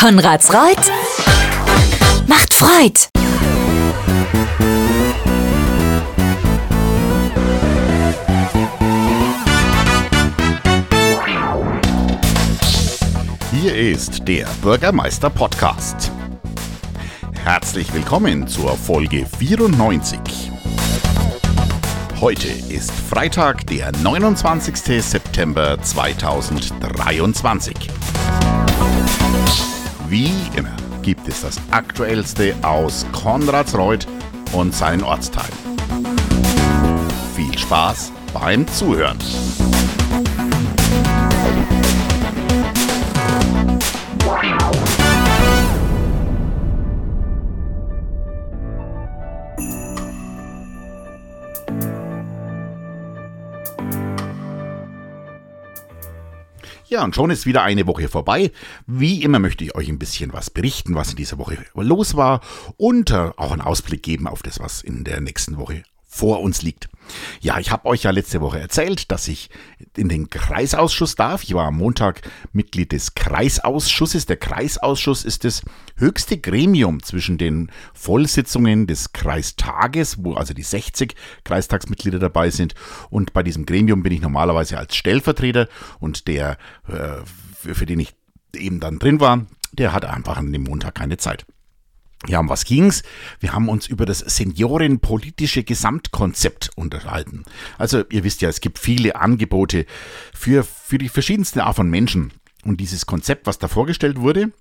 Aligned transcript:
Konrads 0.00 0.50
Reut 0.54 0.78
macht 2.26 2.54
Freud. 2.54 3.10
Hier 13.52 13.76
ist 13.76 14.26
der 14.26 14.46
Bürgermeister 14.62 15.28
Podcast. 15.28 16.10
Herzlich 17.44 17.92
willkommen 17.92 18.48
zur 18.48 18.78
Folge 18.78 19.26
94. 19.38 20.18
Heute 22.22 22.48
ist 22.48 22.90
Freitag, 22.90 23.66
der 23.66 23.92
29. 23.92 25.02
September 25.04 25.76
2023. 25.82 27.76
Wie 30.10 30.32
immer 30.56 30.74
gibt 31.02 31.28
es 31.28 31.42
das 31.42 31.60
Aktuellste 31.70 32.56
aus 32.62 33.06
Konradsreuth 33.12 34.08
und 34.50 34.74
seinen 34.74 35.04
Ortsteilen. 35.04 35.54
Viel 37.36 37.56
Spaß 37.56 38.10
beim 38.34 38.66
Zuhören. 38.66 39.18
Ja, 56.90 57.04
und 57.04 57.14
schon 57.14 57.30
ist 57.30 57.46
wieder 57.46 57.62
eine 57.62 57.86
Woche 57.86 58.08
vorbei. 58.08 58.50
Wie 58.84 59.22
immer 59.22 59.38
möchte 59.38 59.62
ich 59.62 59.76
euch 59.76 59.88
ein 59.88 60.00
bisschen 60.00 60.32
was 60.32 60.50
berichten, 60.50 60.96
was 60.96 61.10
in 61.10 61.16
dieser 61.16 61.38
Woche 61.38 61.56
los 61.74 62.16
war 62.16 62.40
und 62.78 63.12
äh, 63.12 63.30
auch 63.36 63.52
einen 63.52 63.60
Ausblick 63.60 64.02
geben 64.02 64.26
auf 64.26 64.42
das, 64.42 64.58
was 64.58 64.82
in 64.82 65.04
der 65.04 65.20
nächsten 65.20 65.56
Woche 65.56 65.84
vor 66.12 66.40
uns 66.40 66.60
liegt. 66.62 66.88
Ja, 67.40 67.58
ich 67.60 67.70
habe 67.70 67.86
euch 67.86 68.02
ja 68.02 68.10
letzte 68.10 68.40
Woche 68.40 68.58
erzählt, 68.58 69.12
dass 69.12 69.28
ich 69.28 69.48
in 69.96 70.08
den 70.08 70.28
Kreisausschuss 70.28 71.14
darf. 71.14 71.44
Ich 71.44 71.54
war 71.54 71.68
am 71.68 71.76
Montag 71.76 72.22
Mitglied 72.52 72.90
des 72.90 73.14
Kreisausschusses. 73.14 74.26
Der 74.26 74.36
Kreisausschuss 74.36 75.24
ist 75.24 75.44
das 75.44 75.62
höchste 75.96 76.36
Gremium 76.38 77.00
zwischen 77.02 77.38
den 77.38 77.70
Vollsitzungen 77.94 78.88
des 78.88 79.12
Kreistages, 79.12 80.24
wo 80.24 80.34
also 80.34 80.52
die 80.52 80.64
60 80.64 81.14
Kreistagsmitglieder 81.44 82.18
dabei 82.18 82.50
sind. 82.50 82.74
Und 83.08 83.32
bei 83.32 83.44
diesem 83.44 83.64
Gremium 83.64 84.02
bin 84.02 84.12
ich 84.12 84.20
normalerweise 84.20 84.78
als 84.78 84.96
Stellvertreter 84.96 85.68
und 86.00 86.26
der, 86.26 86.58
äh, 86.88 87.22
für, 87.54 87.76
für 87.76 87.86
den 87.86 88.00
ich 88.00 88.14
eben 88.54 88.80
dann 88.80 88.98
drin 88.98 89.20
war, 89.20 89.46
der 89.72 89.92
hat 89.92 90.04
einfach 90.04 90.38
an 90.38 90.52
dem 90.52 90.64
Montag 90.64 90.96
keine 90.96 91.18
Zeit. 91.18 91.46
Ja, 92.26 92.38
um 92.38 92.48
was 92.48 92.64
ging's? 92.64 93.02
Wir 93.38 93.54
haben 93.54 93.68
uns 93.68 93.86
über 93.86 94.04
das 94.04 94.18
seniorenpolitische 94.18 95.64
Gesamtkonzept 95.64 96.70
unterhalten. 96.76 97.44
Also, 97.78 98.04
ihr 98.10 98.24
wisst 98.24 98.42
ja, 98.42 98.48
es 98.48 98.60
gibt 98.60 98.78
viele 98.78 99.16
Angebote 99.16 99.86
für, 100.34 100.64
für 100.64 100.98
die 100.98 101.08
verschiedensten 101.08 101.60
Art 101.60 101.76
von 101.76 101.88
Menschen. 101.88 102.32
Und 102.64 102.78
dieses 102.78 103.06
Konzept, 103.06 103.46
was 103.46 103.58
da 103.58 103.68
vorgestellt 103.68 104.20
wurde, 104.20 104.52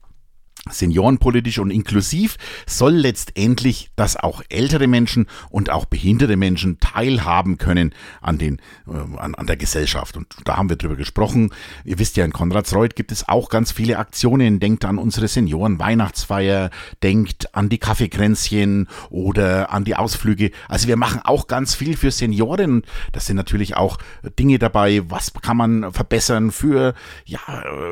seniorenpolitisch 0.69 1.59
und 1.59 1.71
inklusiv 1.71 2.37
soll 2.67 2.93
letztendlich, 2.93 3.89
dass 3.95 4.15
auch 4.15 4.41
ältere 4.49 4.87
Menschen 4.87 5.27
und 5.49 5.69
auch 5.69 5.85
behinderte 5.85 6.37
Menschen 6.37 6.79
teilhaben 6.79 7.57
können 7.57 7.93
an, 8.21 8.37
den, 8.37 8.61
äh, 8.87 9.17
an, 9.17 9.35
an 9.35 9.47
der 9.47 9.57
Gesellschaft. 9.57 10.17
Und 10.17 10.27
da 10.45 10.57
haben 10.57 10.69
wir 10.69 10.75
drüber 10.75 10.95
gesprochen. 10.95 11.51
Ihr 11.85 11.99
wisst 11.99 12.17
ja, 12.17 12.25
in 12.25 12.33
Konradsreuth 12.33 12.95
gibt 12.95 13.11
es 13.11 13.27
auch 13.27 13.49
ganz 13.49 13.71
viele 13.71 13.97
Aktionen. 13.97 14.59
Denkt 14.59 14.85
an 14.85 14.97
unsere 14.97 15.27
Senioren-Weihnachtsfeier, 15.27 16.69
denkt 17.03 17.55
an 17.55 17.69
die 17.69 17.77
Kaffeekränzchen 17.77 18.87
oder 19.09 19.71
an 19.71 19.85
die 19.85 19.95
Ausflüge. 19.95 20.51
Also 20.67 20.87
wir 20.87 20.97
machen 20.97 21.21
auch 21.23 21.47
ganz 21.47 21.75
viel 21.75 21.97
für 21.97 22.11
Senioren. 22.11 22.83
Das 23.11 23.25
sind 23.25 23.35
natürlich 23.35 23.75
auch 23.75 23.97
Dinge 24.37 24.59
dabei, 24.59 25.03
was 25.09 25.33
kann 25.33 25.57
man 25.57 25.91
verbessern 25.93 26.51
für, 26.51 26.93
ja, 27.25 27.39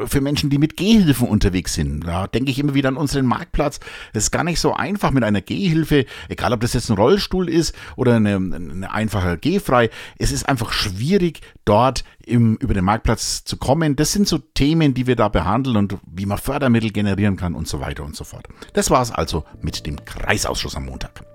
für 0.05 0.21
Menschen, 0.21 0.49
die 0.49 0.57
mit 0.57 0.77
Gehhilfen 0.77 1.27
unterwegs 1.27 1.73
sind. 1.73 2.05
Da 2.05 2.27
denke 2.27 2.51
ich 2.51 2.56
immer 2.59 2.73
wieder 2.73 2.89
an 2.89 2.97
unseren 2.97 3.25
Marktplatz. 3.25 3.79
Es 4.13 4.25
ist 4.25 4.31
gar 4.31 4.43
nicht 4.43 4.59
so 4.59 4.73
einfach 4.73 5.11
mit 5.11 5.23
einer 5.23 5.41
Gehhilfe, 5.41 6.05
egal 6.29 6.53
ob 6.53 6.61
das 6.61 6.73
jetzt 6.73 6.89
ein 6.89 6.97
Rollstuhl 6.97 7.49
ist 7.49 7.75
oder 7.95 8.15
eine, 8.15 8.35
eine 8.35 8.91
einfache 8.91 9.37
Gehfrei. 9.37 9.89
Es 10.17 10.31
ist 10.31 10.47
einfach 10.47 10.71
schwierig, 10.71 11.41
dort 11.65 12.03
im, 12.25 12.55
über 12.57 12.73
den 12.73 12.85
Marktplatz 12.85 13.43
zu 13.43 13.57
kommen. 13.57 13.95
Das 13.95 14.11
sind 14.11 14.27
so 14.27 14.37
Themen, 14.37 14.93
die 14.93 15.07
wir 15.07 15.15
da 15.15 15.29
behandeln 15.29 15.77
und 15.77 15.97
wie 16.05 16.25
man 16.25 16.37
Fördermittel 16.37 16.91
generieren 16.91 17.35
kann 17.37 17.55
und 17.55 17.67
so 17.67 17.79
weiter 17.79 18.03
und 18.03 18.15
so 18.15 18.23
fort. 18.23 18.47
Das 18.73 18.89
war 18.89 19.01
es 19.01 19.11
also 19.11 19.43
mit 19.61 19.85
dem 19.85 20.03
Kreisausschuss 20.05 20.75
am 20.75 20.85
Montag. 20.85 21.26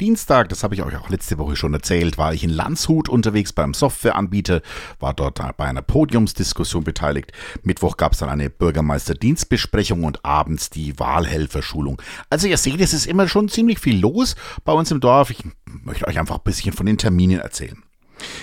Dienstag, 0.00 0.48
das 0.48 0.62
habe 0.62 0.74
ich 0.74 0.82
euch 0.82 0.96
auch 0.96 1.08
letzte 1.08 1.38
Woche 1.38 1.56
schon 1.56 1.74
erzählt, 1.74 2.18
war 2.18 2.34
ich 2.34 2.44
in 2.44 2.50
Landshut 2.50 3.08
unterwegs 3.08 3.52
beim 3.52 3.74
Softwareanbieter, 3.74 4.62
war 4.98 5.14
dort 5.14 5.40
bei 5.56 5.64
einer 5.64 5.82
Podiumsdiskussion 5.82 6.84
beteiligt. 6.84 7.32
Mittwoch 7.62 7.96
gab 7.96 8.12
es 8.12 8.18
dann 8.18 8.28
eine 8.28 8.50
Bürgermeisterdienstbesprechung 8.50 10.04
und 10.04 10.24
abends 10.24 10.70
die 10.70 10.98
Wahlhelferschulung. 10.98 12.00
Also 12.30 12.46
ihr 12.46 12.58
seht, 12.58 12.80
es 12.80 12.92
ist 12.92 13.06
immer 13.06 13.28
schon 13.28 13.48
ziemlich 13.48 13.78
viel 13.78 13.98
los 13.98 14.36
bei 14.64 14.72
uns 14.72 14.90
im 14.90 15.00
Dorf. 15.00 15.30
Ich 15.30 15.44
möchte 15.66 16.06
euch 16.06 16.18
einfach 16.18 16.36
ein 16.36 16.44
bisschen 16.44 16.72
von 16.72 16.86
den 16.86 16.98
Terminen 16.98 17.40
erzählen. 17.40 17.82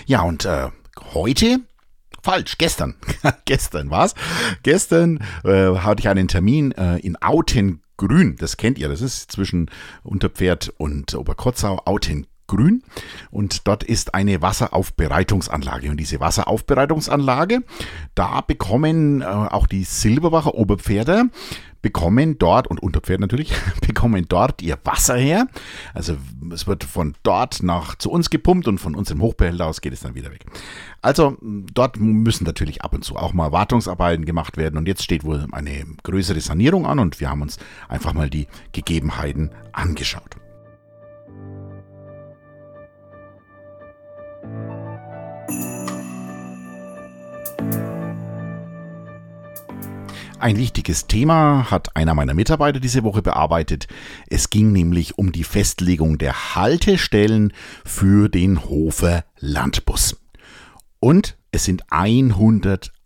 Ja, 0.06 0.22
und 0.22 0.46
äh, 0.46 0.70
heute 1.14 1.60
Falsch, 2.24 2.58
gestern. 2.60 2.96
gestern 3.46 3.90
war's. 3.90 4.14
Gestern 4.62 5.20
äh, 5.44 5.76
hatte 5.78 6.02
ich 6.02 6.08
einen 6.08 6.28
Termin 6.28 6.72
äh, 6.74 6.98
in 7.00 7.20
Auten 7.22 7.82
Grün. 8.02 8.36
Das 8.38 8.58
kennt 8.58 8.80
ihr. 8.80 8.90
Das 8.90 9.02
ist 9.02 9.32
zwischen 9.32 9.70
Unterpferd 10.04 10.74
und 10.78 11.14
Oberkotzau, 11.14 11.82
Auten 11.86 12.26
Grün. 12.48 12.82
Und 13.30 13.68
dort 13.68 13.84
ist 13.84 14.16
eine 14.16 14.42
Wasseraufbereitungsanlage. 14.42 15.92
Und 15.92 15.98
diese 15.98 16.20
Wasseraufbereitungsanlage, 16.20 17.60
da 18.16 18.42
bekommen 18.42 19.22
äh, 19.22 19.26
auch 19.26 19.68
die 19.68 19.84
Silberbacher 19.84 20.56
Oberpferder 20.56 21.26
bekommen 21.82 22.38
dort, 22.38 22.68
und 22.68 22.82
Unterpferd 22.82 23.20
natürlich, 23.20 23.54
bekommen 23.88 24.26
dort 24.28 24.62
ihr 24.62 24.78
Wasser 24.84 25.16
her. 25.16 25.48
Also 25.94 26.18
es 26.52 26.68
wird 26.68 26.84
von 26.84 27.16
dort 27.24 27.64
nach 27.64 27.96
zu 27.96 28.12
uns 28.12 28.30
gepumpt 28.30 28.68
und 28.68 28.80
von 28.80 28.96
unserem 28.96 29.22
Hochbehälter 29.22 29.66
aus 29.66 29.82
geht 29.82 29.94
es 29.94 30.02
dann 30.02 30.16
wieder 30.16 30.32
weg. 30.32 30.46
Also 31.02 31.38
dort 31.42 31.98
müssen 32.00 32.44
natürlich 32.46 32.84
ab 32.84 32.94
und 32.94 33.04
zu 33.04 33.16
auch 33.16 33.34
mal 33.34 33.52
Wartungsarbeiten 33.52 34.26
gemacht 34.26 34.58
werden 34.58 34.78
und 34.78 34.88
jetzt 34.88 35.04
steht 35.04 35.24
wohl 35.24 35.46
eine 35.52 35.86
größere 36.04 36.40
Sanierung 36.40 36.86
an 36.86 37.00
und 37.00 37.20
wir 37.20 37.30
haben 37.30 37.42
uns 37.42 37.58
einfach 37.88 38.14
mal 38.14 38.30
die 38.30 38.48
Gegebenheiten 38.72 39.52
angeschaut. 39.72 40.38
Ein 50.42 50.58
wichtiges 50.58 51.06
Thema 51.06 51.70
hat 51.70 51.96
einer 51.96 52.16
meiner 52.16 52.34
Mitarbeiter 52.34 52.80
diese 52.80 53.04
Woche 53.04 53.22
bearbeitet. 53.22 53.88
Es 54.28 54.50
ging 54.50 54.72
nämlich 54.72 55.20
um 55.20 55.32
die 55.32 55.44
Festlegung 55.44 56.18
der 56.18 56.56
Haltestellen 56.56 57.54
für 57.86 58.28
den 58.28 58.66
Hofer 58.66 59.24
Landbus. 59.38 60.20
Und 61.00 61.38
es 61.52 61.66
sind 61.66 61.84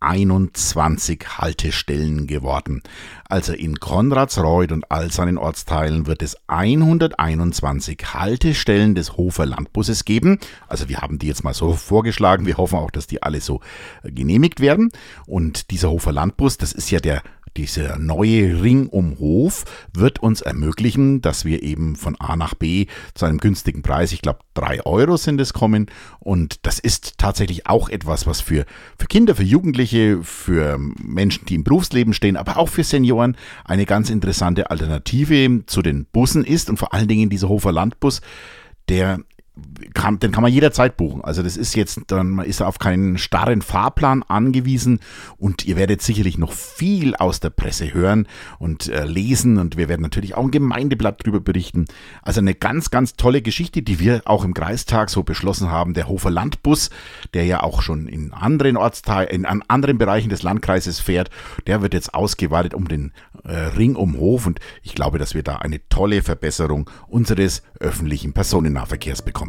121 0.06 1.26
Haltestellen 1.40 2.28
geworden. 2.28 2.84
Also 3.28 3.54
in 3.54 3.80
Konradsreuth 3.80 4.72
und 4.72 4.92
all 4.92 5.12
seinen 5.12 5.38
Ortsteilen 5.38 6.06
wird 6.06 6.22
es 6.22 6.38
121 6.48 8.14
Haltestellen 8.14 8.94
des 8.94 9.18
Hofer 9.18 9.46
Landbusses 9.46 10.06
geben. 10.06 10.40
Also 10.68 10.90
wir 10.90 11.02
haben 11.02 11.18
die 11.18 11.28
jetzt 11.28 11.44
mal 11.44 11.56
so 11.56 11.74
vorgeschlagen. 11.74 12.46
Wir 12.46 12.58
hoffen 12.58 12.78
auch, 12.78 12.92
dass 12.92 13.08
die 13.08 13.24
alle 13.24 13.42
so 13.42 13.62
genehmigt 14.04 14.60
werden. 14.60 14.92
Und 15.26 15.72
dieser 15.72 15.90
Hofer 15.90 16.12
Landbus, 16.12 16.58
das 16.58 16.72
ist 16.72 16.92
ja 16.92 17.00
der 17.00 17.24
dieser 17.58 17.98
neue 17.98 18.62
Ring 18.62 18.88
um 18.88 19.18
Hof 19.20 19.64
wird 19.94 20.20
uns 20.20 20.42
ermöglichen, 20.42 21.22
dass 21.22 21.46
wir 21.46 21.64
eben 21.64 21.96
von 21.96 22.16
A 22.20 22.36
nach 22.36 22.54
B 22.54 22.88
zu 23.14 23.26
einem 23.26 23.38
günstigen 23.38 23.82
Preis, 23.82 24.12
ich 24.12 24.22
glaube 24.22 24.40
drei 24.54 24.86
Euro 24.86 25.18
sind 25.18 25.40
es 25.40 25.54
kommen. 25.54 25.88
Und 26.20 26.66
das 26.66 26.80
ist 26.80 27.18
tatsächlich 27.18 27.68
auch 27.68 27.90
etwas, 27.90 28.28
was 28.28 28.42
für, 28.42 28.66
für 28.98 29.08
Kinder, 29.08 29.36
für 29.36 29.44
Jugendliche, 29.44 30.22
für 30.24 30.78
Menschen, 30.78 31.46
die 31.46 31.56
im 31.56 31.64
Berufsleben 31.64 32.14
stehen, 32.14 32.38
aber 32.38 32.58
auch 32.58 32.70
für 32.70 32.84
Senioren 32.84 33.38
eine 33.64 33.86
ganz 33.86 34.10
interessante 34.10 34.70
Alternative 34.70 35.66
zu 35.66 35.82
den 35.82 36.06
Bussen 36.06 36.44
ist 36.44 36.70
und 36.70 36.78
vor 36.78 36.94
allen 36.94 37.08
Dingen 37.08 37.30
dieser 37.30 37.50
Hofer 37.50 37.72
Landbus, 37.72 38.22
der 38.90 39.20
kann, 39.94 40.20
den 40.20 40.32
kann 40.32 40.44
man 40.44 40.52
jederzeit 40.52 40.98
buchen. 40.98 41.24
Also 41.24 41.42
das 41.42 41.56
ist 41.56 41.76
jetzt, 41.76 42.00
dann 42.08 42.32
man 42.32 42.46
ist 42.46 42.62
auf 42.62 42.78
keinen 42.80 43.18
starren 43.18 43.62
Fahrplan 43.62 44.24
angewiesen 44.24 45.00
und 45.38 45.66
ihr 45.66 45.78
werdet 45.78 46.02
sicherlich 46.02 46.38
noch 46.38 46.52
viel 46.52 47.16
aus 47.16 47.40
der 47.40 47.52
Presse 47.52 47.94
hören 47.94 48.28
und 48.60 48.90
äh, 48.90 49.06
lesen 49.06 49.58
und 49.58 49.78
wir 49.78 49.88
werden 49.88 50.02
natürlich 50.02 50.36
auch 50.36 50.44
ein 50.44 50.52
Gemeindeblatt 50.52 51.22
darüber 51.22 51.40
berichten. 51.40 51.86
Also 52.22 52.42
eine 52.42 52.54
ganz, 52.54 52.92
ganz 52.92 53.16
tolle 53.16 53.42
Geschichte, 53.42 53.82
die 53.82 54.00
wir 54.00 54.24
auch 54.26 54.44
im 54.44 54.54
Kreistag 54.54 55.10
so 55.10 55.24
beschlossen 55.24 55.70
haben. 55.70 55.94
Der 55.94 56.10
Hofer 56.10 56.32
Landbus, 56.32 56.90
der 57.34 57.46
ja 57.46 57.64
auch 57.64 57.82
schon 57.82 58.08
in 58.08 58.34
anderen 58.34 58.76
Ortsteilen, 58.76 59.46
in 59.46 59.64
anderen 59.68 59.98
Bereichen 59.98 60.30
des 60.30 60.44
Landkreises 60.44 61.00
fährt, 61.00 61.30
der 61.66 61.82
wird 61.82 61.94
jetzt 61.94 62.14
ausgeweitet 62.14 62.74
um 62.74 62.88
den 62.88 63.14
äh, 63.46 63.56
Ring 63.56 63.96
um 63.96 64.18
Hof 64.18 64.48
und 64.48 64.60
ich 64.84 64.96
glaube, 64.96 65.18
dass 65.18 65.34
wir 65.34 65.44
da 65.44 65.58
eine 65.58 65.80
tolle 65.88 66.22
Verbesserung 66.22 66.90
unseres 67.08 67.64
öffentlichen 67.80 68.34
Personennahverkehrs 68.34 69.22
bekommen. 69.22 69.45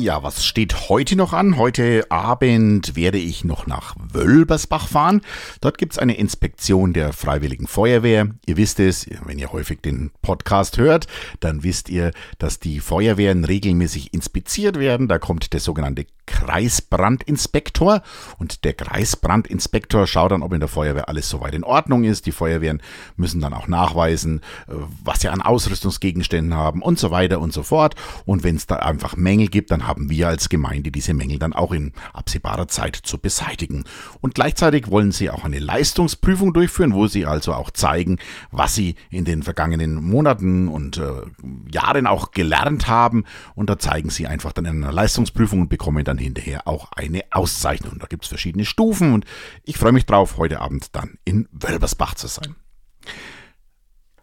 Ja, 0.00 0.22
was 0.22 0.46
steht 0.46 0.88
heute 0.88 1.14
noch 1.14 1.34
an? 1.34 1.58
Heute 1.58 2.10
Abend 2.10 2.96
werde 2.96 3.18
ich 3.18 3.44
noch 3.44 3.66
nach 3.66 3.94
Wölbersbach 3.98 4.88
fahren. 4.88 5.20
Dort 5.60 5.76
gibt 5.76 5.92
es 5.92 5.98
eine 5.98 6.16
Inspektion 6.16 6.94
der 6.94 7.12
Freiwilligen 7.12 7.66
Feuerwehr. 7.66 8.28
Ihr 8.46 8.56
wisst 8.56 8.80
es, 8.80 9.06
wenn 9.26 9.38
ihr 9.38 9.52
häufig 9.52 9.82
den 9.82 10.10
Podcast 10.22 10.78
hört, 10.78 11.06
dann 11.40 11.64
wisst 11.64 11.90
ihr, 11.90 12.12
dass 12.38 12.58
die 12.58 12.80
Feuerwehren 12.80 13.44
regelmäßig 13.44 14.14
inspiziert 14.14 14.78
werden. 14.78 15.06
Da 15.06 15.18
kommt 15.18 15.52
der 15.52 15.60
sogenannte 15.60 16.06
Kreisbrandinspektor 16.30 18.02
und 18.38 18.64
der 18.64 18.72
Kreisbrandinspektor 18.72 20.06
schaut 20.06 20.30
dann, 20.30 20.42
ob 20.42 20.52
in 20.52 20.60
der 20.60 20.68
Feuerwehr 20.68 21.08
alles 21.08 21.28
soweit 21.28 21.54
in 21.54 21.64
Ordnung 21.64 22.04
ist. 22.04 22.24
Die 22.24 22.32
Feuerwehren 22.32 22.80
müssen 23.16 23.40
dann 23.40 23.52
auch 23.52 23.68
nachweisen, 23.68 24.40
äh, 24.68 24.74
was 25.04 25.20
sie 25.20 25.28
an 25.28 25.42
Ausrüstungsgegenständen 25.42 26.54
haben 26.54 26.82
und 26.82 26.98
so 26.98 27.10
weiter 27.10 27.40
und 27.40 27.52
so 27.52 27.62
fort. 27.62 27.96
Und 28.24 28.44
wenn 28.44 28.56
es 28.56 28.66
da 28.66 28.76
einfach 28.76 29.16
Mängel 29.16 29.48
gibt, 29.48 29.70
dann 29.70 29.86
haben 29.90 30.08
wir 30.08 30.28
als 30.28 30.48
Gemeinde 30.48 30.92
diese 30.92 31.14
Mängel 31.14 31.40
dann 31.40 31.52
auch 31.52 31.72
in 31.72 31.92
absehbarer 32.12 32.68
Zeit 32.68 32.94
zu 32.94 33.18
beseitigen. 33.18 33.84
Und 34.20 34.36
gleichzeitig 34.36 34.88
wollen 34.88 35.10
sie 35.10 35.30
auch 35.30 35.44
eine 35.44 35.58
Leistungsprüfung 35.58 36.52
durchführen, 36.52 36.94
wo 36.94 37.08
sie 37.08 37.26
also 37.26 37.52
auch 37.52 37.72
zeigen, 37.72 38.18
was 38.52 38.76
sie 38.76 38.94
in 39.10 39.24
den 39.24 39.42
vergangenen 39.42 39.96
Monaten 39.96 40.68
und 40.68 40.98
äh, 40.98 41.22
Jahren 41.72 42.06
auch 42.06 42.30
gelernt 42.30 42.86
haben. 42.86 43.24
Und 43.56 43.68
da 43.68 43.80
zeigen 43.80 44.10
sie 44.10 44.28
einfach 44.28 44.52
dann 44.52 44.64
in 44.64 44.84
einer 44.84 44.92
Leistungsprüfung 44.92 45.62
und 45.62 45.68
bekommen 45.68 46.04
dann 46.04 46.18
hinterher 46.18 46.68
auch 46.68 46.92
eine 46.92 47.24
Auszeichnung. 47.32 47.98
Da 47.98 48.06
gibt 48.06 48.22
es 48.22 48.28
verschiedene 48.28 48.64
Stufen 48.64 49.12
und 49.12 49.24
ich 49.64 49.76
freue 49.76 49.92
mich 49.92 50.06
drauf, 50.06 50.36
heute 50.36 50.60
Abend 50.60 50.94
dann 50.94 51.18
in 51.24 51.48
Wölbersbach 51.50 52.14
zu 52.14 52.28
sein. 52.28 52.54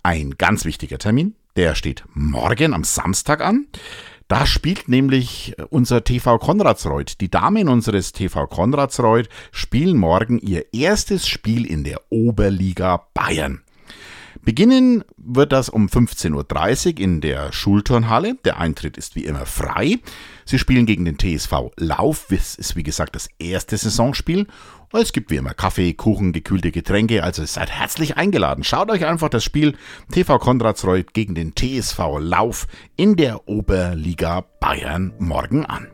Ein 0.02 0.36
ganz 0.38 0.64
wichtiger 0.64 0.98
Termin, 0.98 1.36
der 1.58 1.76
steht 1.76 2.06
morgen 2.14 2.74
am 2.74 2.86
Samstag 2.86 3.42
an. 3.42 3.68
Da 4.28 4.46
spielt 4.46 4.90
nämlich 4.90 5.56
unser 5.70 6.04
TV 6.04 6.38
Konradsreuth. 6.38 7.22
Die 7.22 7.30
Damen 7.30 7.70
unseres 7.70 8.12
TV 8.12 8.46
Konradsreuth 8.48 9.30
spielen 9.54 9.98
morgen 9.98 10.38
ihr 10.40 10.74
erstes 10.74 11.30
Spiel 11.30 11.66
in 11.66 11.86
der 11.86 12.02
Oberliga 12.10 13.08
Bayern. 13.14 13.62
Beginnen 14.48 15.04
wird 15.18 15.52
das 15.52 15.68
um 15.68 15.88
15.30 15.88 16.94
Uhr 16.94 17.00
in 17.02 17.20
der 17.20 17.52
Schulturnhalle. 17.52 18.36
Der 18.46 18.58
Eintritt 18.58 18.96
ist 18.96 19.18
wie 19.18 19.26
immer 19.26 19.46
frei. 19.46 20.00
Sie 20.46 20.58
spielen 20.58 20.86
gegen 20.86 21.04
den 21.04 21.20
TSV 21.20 21.72
Lauf. 21.76 22.28
Das 22.30 22.56
ist 22.56 22.78
wie 22.78 22.84
gesagt 22.84 23.18
das 23.18 23.28
erste 23.40 23.76
Saisonspiel. 23.76 24.48
Es 24.94 25.12
gibt 25.12 25.32
wie 25.32 25.36
immer 25.36 25.54
Kaffee, 25.54 25.92
Kuchen, 25.96 26.32
gekühlte 26.32 26.72
Getränke, 26.72 27.26
also 27.26 27.44
seid 27.44 27.72
herzlich 27.72 28.16
eingeladen. 28.16 28.64
Schaut 28.64 28.90
euch 28.90 29.06
einfach 29.06 29.28
das 29.28 29.44
Spiel 29.44 29.76
TV 30.14 30.40
Konradsreuth 30.40 31.14
gegen 31.14 31.36
den 31.36 31.54
TSV 31.54 32.00
Lauf 32.20 32.68
in 32.96 33.18
der 33.18 33.50
Oberliga 33.50 34.46
Bayern 34.62 35.14
morgen 35.20 35.66
an. 35.66 35.90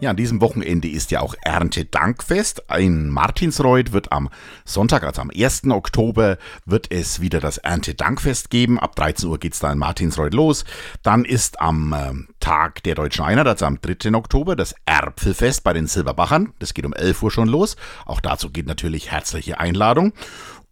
Ja, 0.00 0.08
an 0.10 0.16
diesem 0.16 0.40
Wochenende 0.40 0.88
ist 0.88 1.10
ja 1.10 1.20
auch 1.20 1.34
Erntedankfest. 1.42 2.62
In 2.78 3.10
Martinsreuth 3.10 3.92
wird 3.92 4.12
am 4.12 4.30
Sonntag, 4.64 5.02
also 5.02 5.20
am 5.20 5.30
1. 5.30 5.64
Oktober, 5.66 6.38
wird 6.64 6.90
es 6.90 7.20
wieder 7.20 7.38
das 7.38 7.58
Erntedankfest 7.58 8.48
geben. 8.48 8.80
Ab 8.80 8.96
13 8.96 9.28
Uhr 9.28 9.38
geht's 9.38 9.60
da 9.60 9.70
in 9.70 9.76
Martinsreuth 9.76 10.32
los. 10.32 10.64
Dann 11.02 11.26
ist 11.26 11.60
am 11.60 11.92
äh, 11.92 12.14
Tag 12.40 12.82
der 12.84 12.94
Deutschen 12.94 13.26
Einheit, 13.26 13.46
also 13.46 13.66
am 13.66 13.78
3. 13.82 14.14
Oktober, 14.14 14.56
das 14.56 14.74
Erpfelfest 14.86 15.64
bei 15.64 15.74
den 15.74 15.86
Silberbachern. 15.86 16.54
Das 16.60 16.72
geht 16.72 16.86
um 16.86 16.94
11 16.94 17.22
Uhr 17.22 17.30
schon 17.30 17.48
los. 17.48 17.76
Auch 18.06 18.22
dazu 18.22 18.48
geht 18.48 18.66
natürlich 18.66 19.10
herzliche 19.10 19.60
Einladung. 19.60 20.14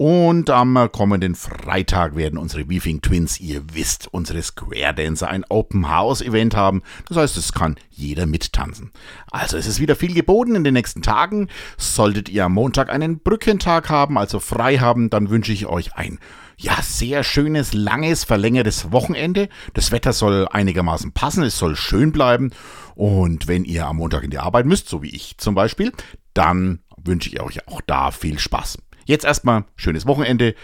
Und 0.00 0.48
am 0.48 0.88
kommenden 0.92 1.34
Freitag 1.34 2.14
werden 2.14 2.38
unsere 2.38 2.68
Weaving 2.70 3.02
Twins, 3.02 3.40
ihr 3.40 3.64
wisst, 3.72 4.06
unsere 4.14 4.40
Square 4.44 4.94
Dancer 4.94 5.26
ein 5.28 5.44
Open 5.48 5.90
House 5.90 6.22
Event 6.22 6.54
haben. 6.54 6.84
Das 7.08 7.16
heißt, 7.16 7.36
es 7.36 7.52
kann 7.52 7.74
jeder 7.90 8.26
mittanzen. 8.26 8.92
Also 9.32 9.56
es 9.56 9.66
ist 9.66 9.80
wieder 9.80 9.96
viel 9.96 10.14
geboten 10.14 10.54
in 10.54 10.62
den 10.62 10.74
nächsten 10.74 11.02
Tagen. 11.02 11.48
Solltet 11.78 12.28
ihr 12.28 12.44
am 12.44 12.54
Montag 12.54 12.90
einen 12.90 13.18
Brückentag 13.18 13.90
haben, 13.90 14.18
also 14.18 14.38
frei 14.38 14.78
haben, 14.78 15.10
dann 15.10 15.30
wünsche 15.30 15.52
ich 15.52 15.66
euch 15.66 15.96
ein 15.96 16.20
ja, 16.56 16.78
sehr 16.80 17.24
schönes, 17.24 17.74
langes, 17.74 18.22
verlängertes 18.22 18.92
Wochenende. 18.92 19.48
Das 19.74 19.90
Wetter 19.90 20.12
soll 20.12 20.46
einigermaßen 20.48 21.10
passen, 21.10 21.42
es 21.42 21.58
soll 21.58 21.74
schön 21.74 22.12
bleiben. 22.12 22.52
Und 22.94 23.48
wenn 23.48 23.64
ihr 23.64 23.88
am 23.88 23.96
Montag 23.96 24.22
in 24.22 24.30
die 24.30 24.38
Arbeit 24.38 24.66
müsst, 24.66 24.88
so 24.88 25.02
wie 25.02 25.10
ich 25.10 25.38
zum 25.38 25.56
Beispiel, 25.56 25.90
dann 26.34 26.84
wünsche 26.96 27.30
ich 27.30 27.40
euch 27.40 27.66
auch 27.66 27.80
da 27.80 28.12
viel 28.12 28.38
Spaß. 28.38 28.78
Jetzt 29.08 29.24
erstmal 29.24 29.64
schönes 29.74 30.06
Wochenende. 30.06 30.54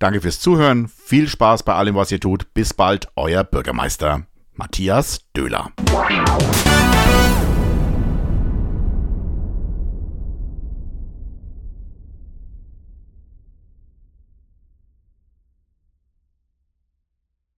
Danke 0.00 0.20
fürs 0.20 0.40
Zuhören. 0.40 0.88
Viel 0.88 1.28
Spaß 1.28 1.62
bei 1.62 1.74
allem, 1.74 1.94
was 1.94 2.10
ihr 2.10 2.18
tut. 2.18 2.52
Bis 2.52 2.74
bald, 2.74 3.06
euer 3.14 3.44
Bürgermeister 3.44 4.26
Matthias 4.54 5.20
Döhler. 5.36 5.70